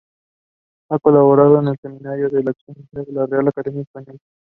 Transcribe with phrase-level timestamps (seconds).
[0.89, 4.17] Ha colaborado en el Seminario de Lexicografía de la Real Academia Española.